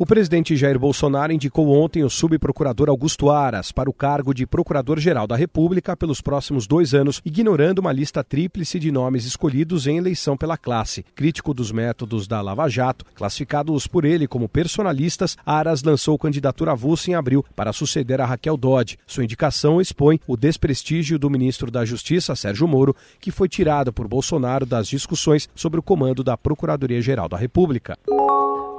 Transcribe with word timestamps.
O 0.00 0.06
presidente 0.06 0.56
Jair 0.56 0.78
Bolsonaro 0.78 1.30
indicou 1.30 1.68
ontem 1.68 2.02
o 2.02 2.08
subprocurador 2.08 2.88
Augusto 2.88 3.28
Aras 3.28 3.70
para 3.70 3.90
o 3.90 3.92
cargo 3.92 4.32
de 4.32 4.46
Procurador-Geral 4.46 5.26
da 5.26 5.36
República 5.36 5.94
pelos 5.94 6.22
próximos 6.22 6.66
dois 6.66 6.94
anos, 6.94 7.20
ignorando 7.22 7.80
uma 7.80 7.92
lista 7.92 8.24
tríplice 8.24 8.80
de 8.80 8.90
nomes 8.90 9.26
escolhidos 9.26 9.86
em 9.86 9.98
eleição 9.98 10.38
pela 10.38 10.56
classe. 10.56 11.04
Crítico 11.14 11.52
dos 11.52 11.70
métodos 11.70 12.26
da 12.26 12.40
Lava 12.40 12.66
Jato, 12.66 13.04
classificados 13.14 13.86
por 13.86 14.06
ele 14.06 14.26
como 14.26 14.48
personalistas, 14.48 15.36
Aras 15.44 15.82
lançou 15.82 16.18
candidatura 16.18 16.72
avulsa 16.72 17.10
em 17.10 17.14
abril 17.14 17.44
para 17.54 17.70
suceder 17.70 18.22
a 18.22 18.24
Raquel 18.24 18.56
Dodge. 18.56 18.96
Sua 19.06 19.24
indicação 19.24 19.82
expõe 19.82 20.18
o 20.26 20.34
desprestígio 20.34 21.18
do 21.18 21.28
ministro 21.28 21.70
da 21.70 21.84
Justiça, 21.84 22.34
Sérgio 22.34 22.66
Moro, 22.66 22.96
que 23.20 23.30
foi 23.30 23.50
tirado 23.50 23.92
por 23.92 24.08
Bolsonaro 24.08 24.64
das 24.64 24.88
discussões 24.88 25.46
sobre 25.54 25.78
o 25.78 25.82
comando 25.82 26.24
da 26.24 26.38
Procuradoria-Geral 26.38 27.28
da 27.28 27.36
República. 27.36 27.98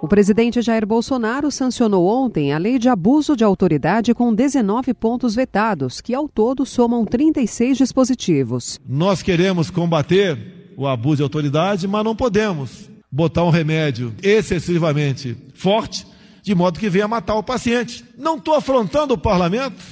O 0.00 0.06
presidente 0.06 0.62
Jair 0.62 0.86
Bolsonaro 0.86 1.50
sancionou 1.50 2.06
ontem 2.06 2.52
a 2.52 2.58
lei 2.58 2.78
de 2.78 2.88
abuso 2.88 3.36
de 3.36 3.42
autoridade 3.42 4.14
com 4.14 4.32
19 4.32 4.94
pontos 4.94 5.34
vetados, 5.34 6.00
que 6.00 6.14
ao 6.14 6.28
todo 6.28 6.64
somam 6.64 7.04
36 7.04 7.76
dispositivos. 7.76 8.78
Nós 8.88 9.22
queremos 9.22 9.70
combater 9.70 10.72
o 10.76 10.86
abuso 10.86 11.16
de 11.16 11.22
autoridade, 11.24 11.88
mas 11.88 12.04
não 12.04 12.14
podemos 12.14 12.88
botar 13.10 13.42
um 13.42 13.50
remédio 13.50 14.14
excessivamente 14.22 15.36
forte, 15.54 16.06
de 16.42 16.54
modo 16.54 16.78
que 16.78 16.88
venha 16.88 17.08
matar 17.08 17.34
o 17.34 17.42
paciente. 17.42 18.04
Não 18.16 18.36
estou 18.36 18.54
afrontando 18.54 19.14
o 19.14 19.18
parlamento, 19.18 19.82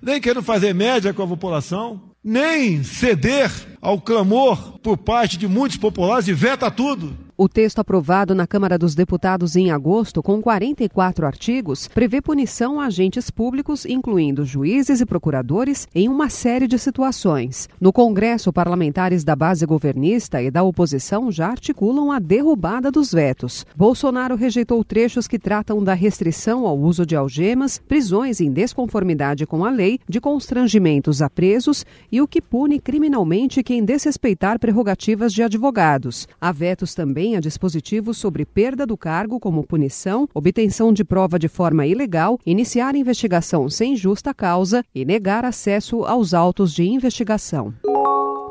nem 0.00 0.20
querendo 0.20 0.44
fazer 0.44 0.72
média 0.74 1.12
com 1.12 1.24
a 1.24 1.26
população, 1.26 2.00
nem 2.22 2.84
ceder 2.84 3.50
ao 3.82 4.00
clamor 4.00 4.78
por 4.78 4.96
parte 4.96 5.36
de 5.36 5.48
muitos 5.48 5.76
populares 5.76 6.28
e 6.28 6.32
veta 6.32 6.70
tudo. 6.70 7.25
O 7.38 7.50
texto 7.50 7.80
aprovado 7.80 8.34
na 8.34 8.46
Câmara 8.46 8.78
dos 8.78 8.94
Deputados 8.94 9.56
em 9.56 9.70
agosto, 9.70 10.22
com 10.22 10.40
44 10.40 11.26
artigos, 11.26 11.86
prevê 11.86 12.22
punição 12.22 12.80
a 12.80 12.86
agentes 12.86 13.30
públicos, 13.30 13.84
incluindo 13.84 14.42
juízes 14.42 15.02
e 15.02 15.04
procuradores, 15.04 15.86
em 15.94 16.08
uma 16.08 16.30
série 16.30 16.66
de 16.66 16.78
situações. 16.78 17.68
No 17.78 17.92
Congresso, 17.92 18.50
parlamentares 18.54 19.22
da 19.22 19.36
base 19.36 19.66
governista 19.66 20.40
e 20.40 20.50
da 20.50 20.62
oposição 20.62 21.30
já 21.30 21.48
articulam 21.48 22.10
a 22.10 22.18
derrubada 22.18 22.90
dos 22.90 23.12
vetos. 23.12 23.66
Bolsonaro 23.76 24.34
rejeitou 24.34 24.82
trechos 24.82 25.28
que 25.28 25.38
tratam 25.38 25.84
da 25.84 25.92
restrição 25.92 26.66
ao 26.66 26.78
uso 26.78 27.04
de 27.04 27.14
algemas, 27.14 27.78
prisões 27.86 28.40
em 28.40 28.50
desconformidade 28.50 29.44
com 29.44 29.62
a 29.62 29.68
lei, 29.68 30.00
de 30.08 30.22
constrangimentos 30.22 31.20
a 31.20 31.28
presos 31.28 31.84
e 32.10 32.18
o 32.22 32.26
que 32.26 32.40
pune 32.40 32.80
criminalmente 32.80 33.62
quem 33.62 33.84
desrespeitar 33.84 34.58
prerrogativas 34.58 35.34
de 35.34 35.42
advogados. 35.42 36.26
Há 36.40 36.50
vetos 36.50 36.94
também 36.94 37.25
também 37.26 37.36
a 37.36 37.40
dispositivos 37.40 38.18
sobre 38.18 38.44
perda 38.44 38.86
do 38.86 38.96
cargo 38.96 39.40
como 39.40 39.66
punição, 39.66 40.28
obtenção 40.32 40.92
de 40.92 41.04
prova 41.04 41.38
de 41.38 41.48
forma 41.48 41.84
ilegal, 41.84 42.38
iniciar 42.46 42.94
investigação 42.94 43.68
sem 43.68 43.96
justa 43.96 44.32
causa 44.32 44.84
e 44.94 45.04
negar 45.04 45.44
acesso 45.44 46.04
aos 46.04 46.32
autos 46.32 46.72
de 46.72 46.84
investigação. 46.84 47.74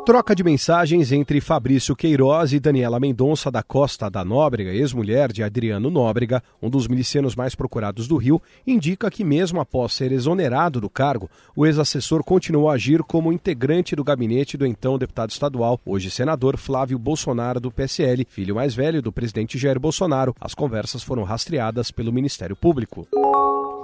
Troca 0.05 0.35
de 0.35 0.43
mensagens 0.43 1.11
entre 1.11 1.41
Fabrício 1.41 1.95
Queiroz 1.95 2.53
e 2.53 2.59
Daniela 2.59 2.99
Mendonça 2.99 3.49
da 3.49 3.63
Costa 3.63 4.07
da 4.07 4.23
Nóbrega, 4.23 4.69
ex-mulher 4.69 5.31
de 5.31 5.41
Adriano 5.41 5.89
Nóbrega, 5.89 6.43
um 6.61 6.69
dos 6.69 6.87
milicianos 6.87 7.35
mais 7.35 7.55
procurados 7.55 8.07
do 8.07 8.15
Rio, 8.15 8.39
indica 8.67 9.09
que, 9.09 9.23
mesmo 9.23 9.59
após 9.59 9.93
ser 9.93 10.11
exonerado 10.11 10.79
do 10.79 10.91
cargo, 10.91 11.27
o 11.55 11.65
ex-assessor 11.65 12.23
continuou 12.23 12.69
a 12.69 12.73
agir 12.73 13.01
como 13.01 13.33
integrante 13.33 13.95
do 13.95 14.03
gabinete 14.03 14.57
do 14.57 14.67
então 14.67 14.95
deputado 14.99 15.31
estadual, 15.31 15.81
hoje 15.83 16.11
senador 16.11 16.55
Flávio 16.55 16.99
Bolsonaro 16.99 17.59
do 17.59 17.71
PSL, 17.71 18.27
filho 18.29 18.53
mais 18.53 18.75
velho 18.75 19.01
do 19.01 19.11
presidente 19.11 19.57
Jair 19.57 19.79
Bolsonaro. 19.79 20.35
As 20.39 20.53
conversas 20.53 21.01
foram 21.01 21.23
rastreadas 21.23 21.89
pelo 21.89 22.13
Ministério 22.13 22.55
Público. 22.55 23.07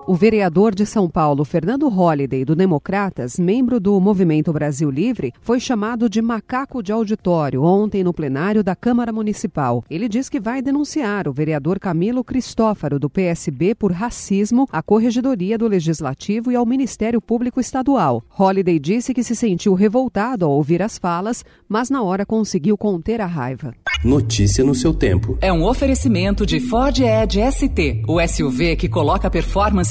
O 0.07 0.15
vereador 0.15 0.73
de 0.73 0.83
São 0.83 1.07
Paulo, 1.07 1.45
Fernando 1.45 1.87
Holliday, 1.87 2.43
do 2.43 2.55
Democratas, 2.55 3.37
membro 3.37 3.79
do 3.79 3.99
Movimento 3.99 4.51
Brasil 4.51 4.89
Livre, 4.89 5.31
foi 5.41 5.59
chamado 5.59 6.09
de 6.09 6.21
macaco 6.23 6.81
de 6.81 6.91
auditório 6.91 7.63
ontem 7.63 8.03
no 8.03 8.11
plenário 8.11 8.63
da 8.63 8.75
Câmara 8.75 9.13
Municipal. 9.13 9.85
Ele 9.89 10.09
diz 10.09 10.27
que 10.27 10.39
vai 10.39 10.59
denunciar 10.59 11.27
o 11.27 11.33
vereador 11.33 11.79
Camilo 11.79 12.23
Cristófaro, 12.23 12.97
do 12.97 13.11
PSB, 13.11 13.75
por 13.75 13.91
racismo 13.91 14.67
à 14.71 14.81
Corregedoria 14.81 15.55
do 15.55 15.67
Legislativo 15.67 16.51
e 16.51 16.55
ao 16.55 16.65
Ministério 16.65 17.21
Público 17.21 17.59
Estadual. 17.59 18.23
Holliday 18.29 18.79
disse 18.79 19.13
que 19.13 19.23
se 19.23 19.35
sentiu 19.35 19.75
revoltado 19.75 20.45
ao 20.45 20.51
ouvir 20.51 20.81
as 20.81 20.97
falas, 20.97 21.45
mas 21.69 21.91
na 21.91 22.01
hora 22.01 22.25
conseguiu 22.25 22.75
conter 22.75 23.21
a 23.21 23.27
raiva. 23.27 23.73
Notícia 24.03 24.63
no 24.63 24.73
seu 24.73 24.95
tempo. 24.95 25.37
É 25.39 25.53
um 25.53 25.63
oferecimento 25.63 26.43
de 26.43 26.59
Ford 26.59 26.97
Edge 26.99 27.39
ST, 27.51 28.01
o 28.07 28.19
SUV 28.19 28.75
que 28.75 28.89
coloca 28.89 29.29
performance 29.29 29.90